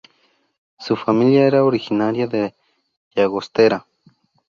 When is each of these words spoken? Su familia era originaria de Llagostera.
Su 0.79 0.95
familia 0.95 1.45
era 1.45 1.63
originaria 1.63 2.25
de 2.25 2.55
Llagostera. 3.15 3.85